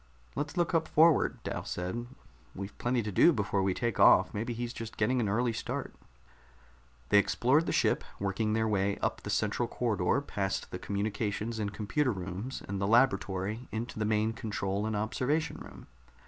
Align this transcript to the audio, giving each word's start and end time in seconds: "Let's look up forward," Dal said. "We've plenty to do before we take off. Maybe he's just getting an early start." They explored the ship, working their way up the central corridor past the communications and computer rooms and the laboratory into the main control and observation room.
"Let's 0.35 0.57
look 0.57 0.73
up 0.73 0.87
forward," 0.87 1.37
Dal 1.43 1.63
said. 1.63 2.07
"We've 2.55 2.75
plenty 2.79 3.03
to 3.03 3.11
do 3.11 3.31
before 3.31 3.61
we 3.61 3.75
take 3.75 3.99
off. 3.99 4.33
Maybe 4.33 4.51
he's 4.51 4.73
just 4.73 4.97
getting 4.97 5.19
an 5.19 5.29
early 5.29 5.53
start." 5.53 5.93
They 7.09 7.19
explored 7.19 7.67
the 7.67 7.71
ship, 7.71 8.03
working 8.19 8.53
their 8.53 8.67
way 8.67 8.97
up 8.97 9.21
the 9.21 9.29
central 9.29 9.67
corridor 9.67 10.19
past 10.21 10.71
the 10.71 10.79
communications 10.79 11.59
and 11.59 11.71
computer 11.71 12.11
rooms 12.11 12.63
and 12.67 12.81
the 12.81 12.87
laboratory 12.87 13.67
into 13.71 13.99
the 13.99 14.05
main 14.05 14.33
control 14.33 14.87
and 14.87 14.95
observation 14.95 15.57
room. 15.57 15.85